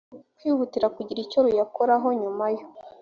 [0.37, 2.65] kwihutira kugira icyo ruyakoraho nyuma yo